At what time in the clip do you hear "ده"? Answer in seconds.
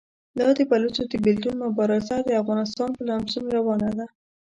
3.97-4.05